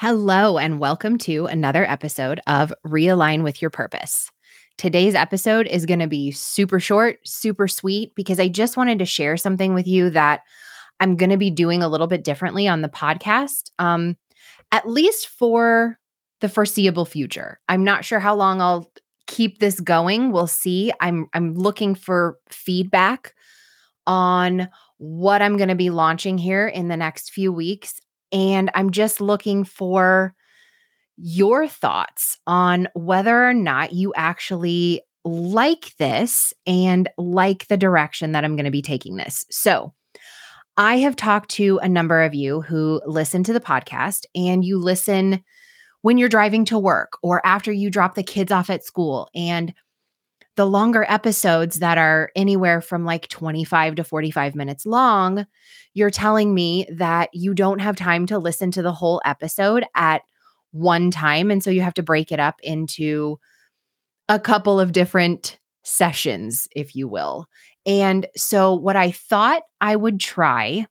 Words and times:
Hello, 0.00 0.56
and 0.56 0.80
welcome 0.80 1.18
to 1.18 1.44
another 1.44 1.84
episode 1.84 2.40
of 2.46 2.72
Realign 2.86 3.42
with 3.42 3.60
Your 3.60 3.68
Purpose. 3.70 4.30
Today's 4.78 5.14
episode 5.14 5.66
is 5.66 5.84
going 5.84 6.00
to 6.00 6.06
be 6.06 6.30
super 6.30 6.80
short, 6.80 7.18
super 7.28 7.68
sweet, 7.68 8.14
because 8.14 8.40
I 8.40 8.48
just 8.48 8.78
wanted 8.78 8.98
to 9.00 9.04
share 9.04 9.36
something 9.36 9.74
with 9.74 9.86
you 9.86 10.08
that 10.08 10.40
I'm 11.00 11.16
going 11.16 11.28
to 11.28 11.36
be 11.36 11.50
doing 11.50 11.82
a 11.82 11.88
little 11.88 12.06
bit 12.06 12.24
differently 12.24 12.66
on 12.66 12.80
the 12.80 12.88
podcast, 12.88 13.72
um, 13.78 14.16
at 14.72 14.88
least 14.88 15.28
for 15.28 15.98
the 16.40 16.48
foreseeable 16.48 17.04
future. 17.04 17.60
I'm 17.68 17.84
not 17.84 18.02
sure 18.02 18.20
how 18.20 18.34
long 18.34 18.62
I'll 18.62 18.90
keep 19.26 19.58
this 19.58 19.80
going. 19.80 20.32
We'll 20.32 20.46
see. 20.46 20.94
I'm 21.00 21.26
I'm 21.34 21.52
looking 21.52 21.94
for 21.94 22.38
feedback 22.48 23.34
on 24.06 24.70
what 24.96 25.42
I'm 25.42 25.58
going 25.58 25.68
to 25.68 25.74
be 25.74 25.90
launching 25.90 26.38
here 26.38 26.66
in 26.66 26.88
the 26.88 26.96
next 26.96 27.32
few 27.32 27.52
weeks 27.52 28.00
and 28.32 28.70
I'm 28.74 28.90
just 28.90 29.20
looking 29.20 29.64
for 29.64 30.34
your 31.16 31.68
thoughts 31.68 32.38
on 32.46 32.88
whether 32.94 33.46
or 33.46 33.54
not 33.54 33.92
you 33.92 34.12
actually 34.16 35.02
like 35.24 35.94
this 35.98 36.54
and 36.66 37.08
like 37.18 37.66
the 37.68 37.76
direction 37.76 38.32
that 38.32 38.44
I'm 38.44 38.56
going 38.56 38.64
to 38.64 38.70
be 38.70 38.82
taking 38.82 39.16
this. 39.16 39.44
So, 39.50 39.92
I 40.76 40.98
have 40.98 41.14
talked 41.14 41.50
to 41.52 41.78
a 41.82 41.88
number 41.88 42.22
of 42.22 42.34
you 42.34 42.62
who 42.62 43.02
listen 43.04 43.42
to 43.44 43.52
the 43.52 43.60
podcast 43.60 44.24
and 44.34 44.64
you 44.64 44.78
listen 44.78 45.44
when 46.00 46.16
you're 46.16 46.28
driving 46.28 46.64
to 46.66 46.78
work 46.78 47.18
or 47.22 47.44
after 47.44 47.70
you 47.70 47.90
drop 47.90 48.14
the 48.14 48.22
kids 48.22 48.50
off 48.50 48.70
at 48.70 48.84
school. 48.84 49.28
And 49.34 49.74
the 50.60 50.66
longer 50.66 51.06
episodes 51.08 51.78
that 51.78 51.96
are 51.96 52.30
anywhere 52.36 52.82
from 52.82 53.06
like 53.06 53.26
25 53.28 53.94
to 53.94 54.04
45 54.04 54.54
minutes 54.54 54.84
long, 54.84 55.46
you're 55.94 56.10
telling 56.10 56.52
me 56.52 56.86
that 56.92 57.30
you 57.32 57.54
don't 57.54 57.78
have 57.78 57.96
time 57.96 58.26
to 58.26 58.38
listen 58.38 58.70
to 58.72 58.82
the 58.82 58.92
whole 58.92 59.22
episode 59.24 59.86
at 59.94 60.20
one 60.72 61.10
time. 61.10 61.50
And 61.50 61.64
so 61.64 61.70
you 61.70 61.80
have 61.80 61.94
to 61.94 62.02
break 62.02 62.30
it 62.30 62.38
up 62.38 62.60
into 62.62 63.38
a 64.28 64.38
couple 64.38 64.78
of 64.78 64.92
different 64.92 65.58
sessions, 65.82 66.68
if 66.76 66.94
you 66.94 67.08
will. 67.08 67.46
And 67.86 68.26
so, 68.36 68.74
what 68.74 68.96
I 68.96 69.12
thought 69.12 69.62
I 69.80 69.96
would 69.96 70.20
try, 70.20 70.84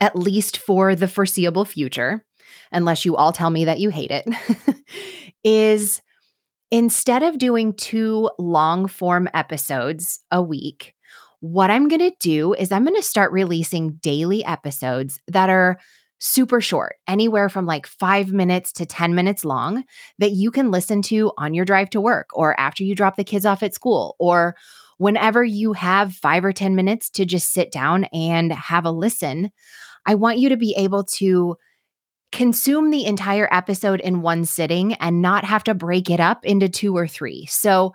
at 0.00 0.16
least 0.16 0.56
for 0.56 0.94
the 0.94 1.06
foreseeable 1.06 1.66
future, 1.66 2.24
unless 2.72 3.04
you 3.04 3.14
all 3.14 3.32
tell 3.32 3.50
me 3.50 3.66
that 3.66 3.78
you 3.78 3.90
hate 3.90 4.10
it, 4.10 4.26
is 5.44 6.00
instead 6.70 7.22
of 7.22 7.38
doing 7.38 7.72
two 7.72 8.30
long 8.38 8.86
form 8.86 9.28
episodes 9.34 10.20
a 10.30 10.42
week, 10.42 10.94
what 11.40 11.70
I'm 11.70 11.88
going 11.88 12.00
to 12.00 12.16
do 12.20 12.54
is 12.54 12.70
I'm 12.70 12.84
going 12.84 12.96
to 12.96 13.02
start 13.02 13.32
releasing 13.32 13.92
daily 13.94 14.44
episodes 14.44 15.20
that 15.28 15.48
are 15.48 15.78
super 16.18 16.60
short, 16.60 16.96
anywhere 17.08 17.48
from 17.48 17.64
like 17.64 17.86
five 17.86 18.28
minutes 18.28 18.72
to 18.72 18.84
10 18.84 19.14
minutes 19.14 19.42
long, 19.44 19.84
that 20.18 20.32
you 20.32 20.50
can 20.50 20.70
listen 20.70 21.00
to 21.00 21.32
on 21.38 21.54
your 21.54 21.64
drive 21.64 21.88
to 21.90 22.00
work 22.00 22.28
or 22.34 22.58
after 22.60 22.84
you 22.84 22.94
drop 22.94 23.16
the 23.16 23.24
kids 23.24 23.46
off 23.46 23.62
at 23.62 23.74
school 23.74 24.16
or 24.18 24.54
whenever 24.98 25.42
you 25.42 25.72
have 25.72 26.12
five 26.12 26.44
or 26.44 26.52
10 26.52 26.76
minutes 26.76 27.08
to 27.08 27.24
just 27.24 27.54
sit 27.54 27.72
down 27.72 28.04
and 28.12 28.52
have 28.52 28.84
a 28.84 28.90
listen. 28.90 29.50
I 30.04 30.14
want 30.14 30.38
you 30.38 30.50
to 30.50 30.58
be 30.58 30.74
able 30.76 31.04
to 31.04 31.56
consume 32.32 32.90
the 32.90 33.04
entire 33.04 33.48
episode 33.52 34.00
in 34.00 34.22
one 34.22 34.44
sitting 34.44 34.94
and 34.94 35.22
not 35.22 35.44
have 35.44 35.64
to 35.64 35.74
break 35.74 36.10
it 36.10 36.20
up 36.20 36.44
into 36.44 36.68
two 36.68 36.96
or 36.96 37.08
three. 37.08 37.46
So, 37.46 37.94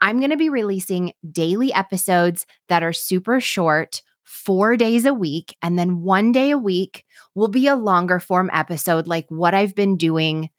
I'm 0.00 0.18
going 0.18 0.30
to 0.30 0.36
be 0.36 0.50
releasing 0.50 1.12
daily 1.32 1.72
episodes 1.72 2.44
that 2.68 2.82
are 2.82 2.92
super 2.92 3.40
short, 3.40 4.02
four 4.22 4.76
days 4.76 5.06
a 5.06 5.14
week. 5.14 5.56
And 5.62 5.78
then 5.78 6.02
one 6.02 6.30
day 6.30 6.50
a 6.50 6.58
week 6.58 7.06
will 7.34 7.48
be 7.48 7.68
a 7.68 7.76
longer 7.76 8.20
form 8.20 8.50
episode, 8.52 9.06
like 9.06 9.24
what 9.30 9.54
I've 9.54 9.74
been 9.74 9.96
doing 9.96 10.50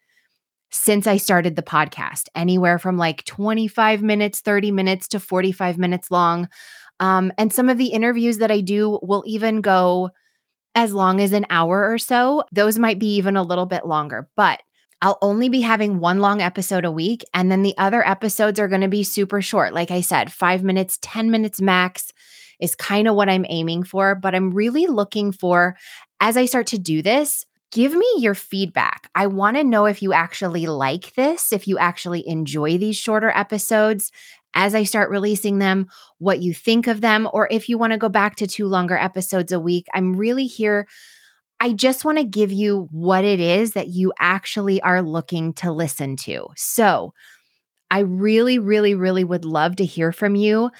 since 0.71 1.05
I 1.05 1.17
started 1.17 1.55
the 1.55 1.61
podcast, 1.61 2.27
anywhere 2.33 2.79
from 2.79 2.97
like 2.97 3.23
25 3.25 4.01
minutes, 4.01 4.41
30 4.41 4.71
minutes 4.71 5.07
to 5.09 5.19
45 5.19 5.77
minutes 5.77 6.09
long. 6.09 6.49
Um, 6.99 7.31
and 7.37 7.53
some 7.53 7.69
of 7.69 7.77
the 7.77 7.87
interviews 7.87 8.39
that 8.39 8.51
I 8.51 8.61
do 8.61 8.99
will 9.01 9.23
even 9.27 9.61
go 9.61 10.09
as 10.75 10.93
long 10.93 11.21
as 11.21 11.31
an 11.31 11.45
hour 11.49 11.89
or 11.91 11.97
so. 11.97 12.43
Those 12.51 12.77
might 12.77 12.99
be 12.99 13.15
even 13.15 13.37
a 13.37 13.43
little 13.43 13.65
bit 13.65 13.85
longer, 13.85 14.29
but 14.35 14.61
I'll 15.01 15.17
only 15.21 15.49
be 15.49 15.61
having 15.61 15.99
one 15.99 16.19
long 16.19 16.41
episode 16.41 16.85
a 16.85 16.91
week. 16.91 17.23
And 17.33 17.51
then 17.51 17.63
the 17.63 17.77
other 17.77 18.05
episodes 18.07 18.59
are 18.59 18.67
going 18.67 18.81
to 18.81 18.87
be 18.87 19.03
super 19.03 19.41
short. 19.41 19.73
Like 19.73 19.91
I 19.91 20.01
said, 20.01 20.31
five 20.31 20.63
minutes, 20.63 20.99
10 21.01 21.31
minutes 21.31 21.61
max 21.61 22.11
is 22.59 22.75
kind 22.75 23.07
of 23.07 23.15
what 23.15 23.29
I'm 23.29 23.45
aiming 23.49 23.83
for. 23.83 24.15
But 24.15 24.35
I'm 24.35 24.53
really 24.53 24.87
looking 24.87 25.31
for, 25.31 25.77
as 26.19 26.37
I 26.37 26.45
start 26.45 26.67
to 26.67 26.79
do 26.79 27.01
this, 27.01 27.45
give 27.71 27.93
me 27.93 28.07
your 28.17 28.35
feedback. 28.35 29.09
I 29.15 29.27
want 29.27 29.57
to 29.57 29.63
know 29.63 29.85
if 29.85 30.01
you 30.01 30.13
actually 30.13 30.65
like 30.65 31.13
this, 31.15 31.51
if 31.51 31.67
you 31.67 31.77
actually 31.77 32.27
enjoy 32.27 32.77
these 32.77 32.97
shorter 32.97 33.29
episodes 33.29 34.11
as 34.55 34.73
I 34.73 34.83
start 34.83 35.09
releasing 35.09 35.59
them, 35.59 35.87
what 36.17 36.41
you 36.41 36.53
think 36.53 36.87
of 36.87 37.01
them, 37.01 37.29
or 37.33 37.47
if 37.51 37.69
you 37.69 37.77
want 37.77 37.91
to 37.91 37.97
go 37.99 38.09
back 38.09 38.37
to 38.37 38.47
two 38.47 38.67
longer 38.67 38.97
episodes 38.97 39.51
a 39.51 39.59
week. 39.59 39.85
I'm 39.93 40.15
really 40.15 40.47
here 40.47 40.87
I 41.59 41.73
just 41.73 42.03
want 42.03 42.17
to 42.17 42.23
give 42.23 42.51
you 42.51 42.87
what 42.91 43.23
it 43.23 43.39
is 43.39 43.73
that 43.73 43.87
you 43.87 44.11
actually 44.19 44.81
are 44.81 45.01
looking 45.01 45.53
to 45.53 45.71
listen 45.71 46.15
to. 46.17 46.47
So, 46.55 47.13
I 47.91 47.99
really, 47.99 48.59
really, 48.59 48.95
really 48.95 49.23
would 49.23 49.45
love 49.45 49.75
to 49.77 49.85
hear 49.85 50.11
from 50.11 50.35
you 50.35 50.71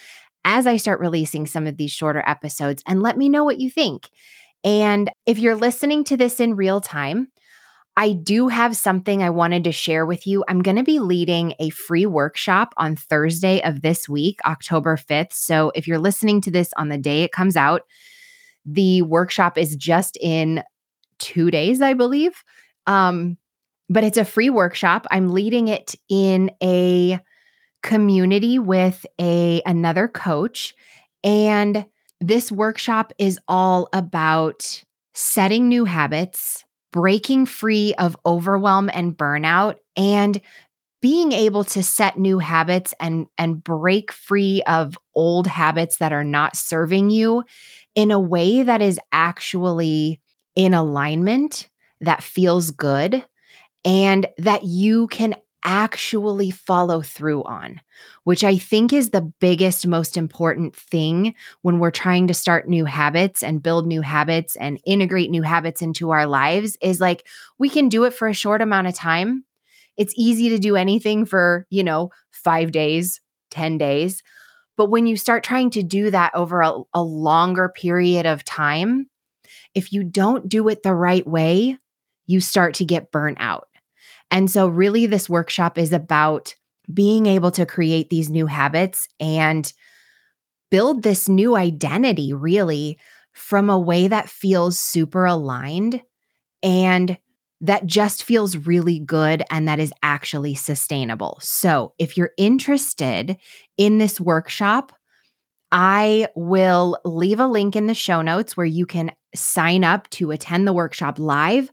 as 0.43 0.67
I 0.67 0.77
start 0.77 0.99
releasing 0.99 1.45
some 1.45 1.67
of 1.67 1.77
these 1.77 1.91
shorter 1.91 2.23
episodes 2.25 2.83
and 2.87 3.01
let 3.01 3.17
me 3.17 3.29
know 3.29 3.43
what 3.43 3.59
you 3.59 3.69
think. 3.69 4.09
And 4.63 5.11
if 5.25 5.37
you're 5.37 5.55
listening 5.55 6.03
to 6.05 6.17
this 6.17 6.39
in 6.39 6.55
real 6.55 6.81
time, 6.81 7.29
I 7.97 8.11
do 8.11 8.49
have 8.49 8.75
something 8.75 9.23
I 9.23 9.29
wanted 9.29 9.63
to 9.63 9.71
share 9.71 10.05
with 10.05 10.27
you. 10.27 10.43
I'm 10.47 10.61
going 10.61 10.75
to 10.75 10.83
be 10.83 10.99
leading 10.99 11.53
a 11.59 11.69
free 11.69 12.05
workshop 12.05 12.73
on 12.77 12.95
Thursday 12.95 13.61
of 13.63 13.81
this 13.81 14.09
week, 14.09 14.39
October 14.45 14.97
5th. 14.97 15.31
So 15.31 15.71
if 15.75 15.87
you're 15.87 15.99
listening 15.99 16.41
to 16.41 16.51
this 16.51 16.73
on 16.75 16.89
the 16.89 16.97
day 16.97 17.23
it 17.23 17.31
comes 17.31 17.55
out, 17.55 17.83
the 18.65 19.01
workshop 19.03 19.57
is 19.57 19.75
just 19.75 20.17
in 20.21 20.61
two 21.19 21.51
days, 21.51 21.81
I 21.81 21.93
believe. 21.93 22.43
Um, 22.85 23.37
but 23.89 24.03
it's 24.03 24.17
a 24.17 24.25
free 24.25 24.49
workshop. 24.49 25.07
I'm 25.11 25.31
leading 25.31 25.69
it 25.69 25.95
in 26.09 26.51
a 26.61 27.19
community 27.81 28.59
with 28.59 29.05
a 29.21 29.61
another 29.65 30.07
coach 30.07 30.73
and 31.23 31.85
this 32.21 32.51
workshop 32.51 33.13
is 33.17 33.39
all 33.47 33.87
about 33.93 34.83
setting 35.13 35.69
new 35.69 35.85
habits, 35.85 36.64
breaking 36.95 37.45
free 37.45 37.93
of 37.95 38.15
overwhelm 38.25 38.89
and 38.93 39.17
burnout 39.17 39.75
and 39.97 40.39
being 41.01 41.33
able 41.33 41.65
to 41.65 41.83
set 41.83 42.17
new 42.17 42.39
habits 42.39 42.93
and 43.01 43.27
and 43.37 43.61
break 43.61 44.13
free 44.13 44.63
of 44.65 44.97
old 45.13 45.45
habits 45.45 45.97
that 45.97 46.13
are 46.13 46.23
not 46.23 46.55
serving 46.55 47.09
you 47.09 47.43
in 47.95 48.11
a 48.11 48.19
way 48.19 48.63
that 48.63 48.81
is 48.81 48.97
actually 49.11 50.21
in 50.55 50.73
alignment 50.73 51.67
that 51.99 52.23
feels 52.23 52.71
good 52.71 53.25
and 53.83 54.25
that 54.37 54.63
you 54.63 55.07
can 55.07 55.35
actually 55.65 56.51
follow 56.51 57.01
through 57.01 57.43
on, 57.43 57.81
which 58.23 58.43
I 58.43 58.57
think 58.57 58.93
is 58.93 59.09
the 59.09 59.33
biggest, 59.41 59.85
most 59.87 60.15
important 60.15 60.75
thing 60.75 61.33
when 61.63 61.79
we're 61.79 61.91
trying 61.91 62.27
to 62.27 62.33
start 62.33 62.69
new 62.69 62.85
habits 62.85 63.43
and 63.43 63.63
build 63.63 63.87
new 63.87 64.01
habits 64.01 64.55
and 64.55 64.79
integrate 64.85 65.31
new 65.31 65.41
habits 65.41 65.81
into 65.81 66.11
our 66.11 66.27
lives 66.27 66.77
is 66.81 67.01
like 67.01 67.27
we 67.57 67.69
can 67.69 67.89
do 67.89 68.03
it 68.05 68.13
for 68.13 68.27
a 68.27 68.33
short 68.33 68.61
amount 68.61 68.87
of 68.87 68.93
time. 68.93 69.43
It's 69.97 70.13
easy 70.15 70.49
to 70.49 70.59
do 70.59 70.75
anything 70.75 71.25
for, 71.25 71.65
you 71.69 71.83
know, 71.83 72.11
five 72.31 72.71
days, 72.71 73.19
10 73.49 73.77
days. 73.77 74.21
But 74.77 74.89
when 74.89 75.07
you 75.07 75.17
start 75.17 75.43
trying 75.43 75.71
to 75.71 75.83
do 75.83 76.11
that 76.11 76.35
over 76.35 76.61
a, 76.61 76.73
a 76.93 77.01
longer 77.01 77.69
period 77.69 78.25
of 78.25 78.45
time, 78.45 79.09
if 79.73 79.91
you 79.91 80.03
don't 80.03 80.47
do 80.47 80.69
it 80.69 80.83
the 80.83 80.93
right 80.93 81.25
way, 81.25 81.77
you 82.27 82.39
start 82.41 82.75
to 82.75 82.85
get 82.85 83.11
burnt 83.11 83.37
out. 83.39 83.67
And 84.31 84.49
so, 84.49 84.67
really, 84.67 85.05
this 85.05 85.29
workshop 85.29 85.77
is 85.77 85.93
about 85.93 86.55
being 86.93 87.25
able 87.25 87.51
to 87.51 87.65
create 87.65 88.09
these 88.09 88.29
new 88.29 88.45
habits 88.45 89.07
and 89.19 89.71
build 90.71 91.03
this 91.03 91.29
new 91.29 91.55
identity, 91.55 92.33
really, 92.33 92.97
from 93.33 93.69
a 93.69 93.79
way 93.79 94.07
that 94.07 94.29
feels 94.29 94.79
super 94.79 95.25
aligned 95.25 96.01
and 96.63 97.17
that 97.61 97.85
just 97.87 98.23
feels 98.23 98.57
really 98.57 98.99
good 98.99 99.43
and 99.51 99.67
that 99.67 99.79
is 99.79 99.93
actually 100.03 100.55
sustainable. 100.55 101.37
So, 101.41 101.93
if 101.99 102.17
you're 102.17 102.31
interested 102.37 103.37
in 103.77 103.97
this 103.99 104.19
workshop, 104.21 104.93
I 105.71 106.27
will 106.35 106.97
leave 107.05 107.39
a 107.39 107.47
link 107.47 107.75
in 107.75 107.87
the 107.87 107.93
show 107.93 108.21
notes 108.21 108.55
where 108.55 108.65
you 108.65 108.85
can 108.85 109.11
sign 109.35 109.83
up 109.83 110.09
to 110.11 110.31
attend 110.31 110.67
the 110.67 110.73
workshop 110.73 111.19
live. 111.19 111.71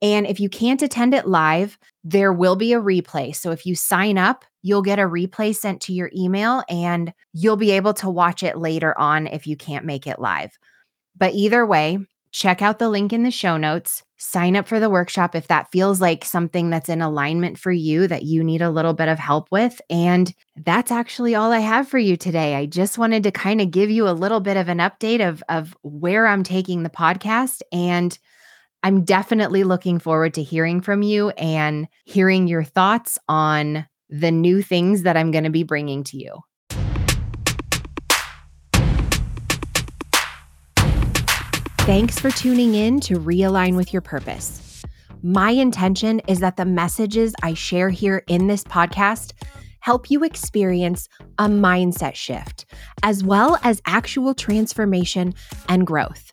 And 0.00 0.26
if 0.26 0.38
you 0.38 0.48
can't 0.48 0.82
attend 0.82 1.14
it 1.14 1.26
live, 1.26 1.78
there 2.04 2.32
will 2.32 2.56
be 2.56 2.72
a 2.72 2.80
replay. 2.80 3.34
So 3.34 3.50
if 3.50 3.66
you 3.66 3.74
sign 3.74 4.16
up, 4.16 4.44
you'll 4.62 4.82
get 4.82 4.98
a 4.98 5.02
replay 5.02 5.54
sent 5.54 5.80
to 5.82 5.92
your 5.92 6.10
email 6.16 6.62
and 6.68 7.12
you'll 7.32 7.56
be 7.56 7.72
able 7.72 7.94
to 7.94 8.10
watch 8.10 8.42
it 8.42 8.58
later 8.58 8.96
on 8.98 9.26
if 9.26 9.46
you 9.46 9.56
can't 9.56 9.84
make 9.84 10.06
it 10.06 10.20
live. 10.20 10.56
But 11.16 11.34
either 11.34 11.66
way, 11.66 11.98
check 12.30 12.62
out 12.62 12.78
the 12.78 12.88
link 12.88 13.12
in 13.12 13.22
the 13.22 13.30
show 13.30 13.56
notes. 13.56 14.02
Sign 14.18 14.56
up 14.56 14.66
for 14.66 14.80
the 14.80 14.90
workshop 14.90 15.34
if 15.34 15.48
that 15.48 15.70
feels 15.70 16.00
like 16.00 16.24
something 16.24 16.70
that's 16.70 16.88
in 16.88 17.00
alignment 17.00 17.58
for 17.58 17.72
you 17.72 18.06
that 18.08 18.24
you 18.24 18.42
need 18.42 18.62
a 18.62 18.70
little 18.70 18.94
bit 18.94 19.08
of 19.08 19.18
help 19.18 19.48
with. 19.50 19.80
And 19.88 20.32
that's 20.56 20.90
actually 20.90 21.34
all 21.34 21.52
I 21.52 21.60
have 21.60 21.88
for 21.88 21.98
you 21.98 22.16
today. 22.16 22.56
I 22.56 22.66
just 22.66 22.98
wanted 22.98 23.22
to 23.24 23.30
kind 23.30 23.60
of 23.60 23.70
give 23.70 23.90
you 23.90 24.08
a 24.08 24.10
little 24.10 24.40
bit 24.40 24.56
of 24.56 24.68
an 24.68 24.78
update 24.78 25.26
of, 25.26 25.42
of 25.48 25.76
where 25.82 26.26
I'm 26.26 26.42
taking 26.42 26.82
the 26.82 26.90
podcast 26.90 27.62
and 27.72 28.18
I'm 28.88 29.04
definitely 29.04 29.64
looking 29.64 29.98
forward 29.98 30.32
to 30.32 30.42
hearing 30.42 30.80
from 30.80 31.02
you 31.02 31.28
and 31.36 31.88
hearing 32.06 32.48
your 32.48 32.64
thoughts 32.64 33.18
on 33.28 33.86
the 34.08 34.30
new 34.30 34.62
things 34.62 35.02
that 35.02 35.14
I'm 35.14 35.30
going 35.30 35.44
to 35.44 35.50
be 35.50 35.62
bringing 35.62 36.04
to 36.04 36.16
you. 36.16 36.40
Thanks 41.80 42.18
for 42.18 42.30
tuning 42.30 42.74
in 42.74 42.98
to 43.00 43.16
Realign 43.16 43.76
with 43.76 43.92
Your 43.92 44.00
Purpose. 44.00 44.82
My 45.22 45.50
intention 45.50 46.20
is 46.20 46.40
that 46.40 46.56
the 46.56 46.64
messages 46.64 47.34
I 47.42 47.52
share 47.52 47.90
here 47.90 48.24
in 48.26 48.46
this 48.46 48.64
podcast 48.64 49.34
help 49.80 50.10
you 50.10 50.24
experience 50.24 51.10
a 51.36 51.44
mindset 51.44 52.14
shift, 52.14 52.64
as 53.02 53.22
well 53.22 53.58
as 53.62 53.82
actual 53.84 54.32
transformation 54.32 55.34
and 55.68 55.86
growth. 55.86 56.32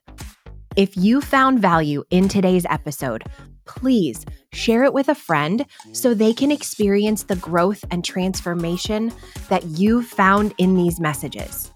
If 0.75 0.97
you 0.97 1.21
found 1.21 1.59
value 1.59 2.03
in 2.09 2.27
today's 2.27 2.65
episode, 2.69 3.23
please 3.63 4.25
share 4.51 4.83
it 4.83 4.93
with 4.93 5.07
a 5.07 5.15
friend 5.15 5.65
so 5.93 6.13
they 6.13 6.33
can 6.33 6.51
experience 6.51 7.23
the 7.23 7.37
growth 7.37 7.85
and 7.91 8.03
transformation 8.03 9.13
that 9.47 9.63
you've 9.63 10.05
found 10.05 10.53
in 10.57 10.75
these 10.75 10.99
messages. 10.99 11.71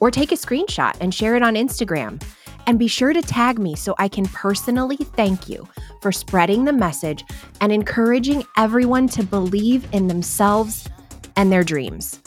Or 0.00 0.10
take 0.10 0.32
a 0.32 0.36
screenshot 0.36 0.94
and 1.00 1.14
share 1.14 1.34
it 1.34 1.42
on 1.42 1.54
Instagram. 1.54 2.22
And 2.66 2.78
be 2.78 2.88
sure 2.88 3.14
to 3.14 3.22
tag 3.22 3.58
me 3.58 3.74
so 3.74 3.94
I 3.98 4.08
can 4.08 4.26
personally 4.26 4.96
thank 4.96 5.48
you 5.48 5.66
for 6.02 6.12
spreading 6.12 6.66
the 6.66 6.74
message 6.74 7.24
and 7.62 7.72
encouraging 7.72 8.44
everyone 8.58 9.08
to 9.08 9.22
believe 9.22 9.88
in 9.94 10.08
themselves 10.08 10.86
and 11.36 11.50
their 11.50 11.64
dreams. 11.64 12.20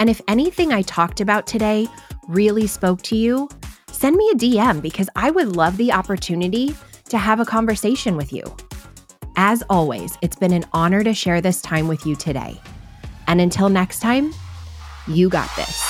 And 0.00 0.10
if 0.10 0.20
anything 0.26 0.72
I 0.72 0.82
talked 0.82 1.20
about 1.20 1.46
today 1.46 1.86
really 2.26 2.66
spoke 2.66 3.02
to 3.02 3.16
you, 3.16 3.48
send 4.00 4.16
me 4.16 4.30
a 4.30 4.34
DM 4.34 4.80
because 4.80 5.10
I 5.14 5.30
would 5.30 5.56
love 5.56 5.76
the 5.76 5.92
opportunity 5.92 6.74
to 7.10 7.18
have 7.18 7.38
a 7.38 7.44
conversation 7.44 8.16
with 8.16 8.32
you. 8.32 8.42
As 9.36 9.62
always, 9.68 10.16
it's 10.22 10.36
been 10.36 10.54
an 10.54 10.64
honor 10.72 11.04
to 11.04 11.12
share 11.12 11.42
this 11.42 11.60
time 11.60 11.86
with 11.86 12.06
you 12.06 12.16
today. 12.16 12.58
And 13.26 13.42
until 13.42 13.68
next 13.68 14.00
time, 14.00 14.32
you 15.06 15.28
got 15.28 15.54
this. 15.54 15.89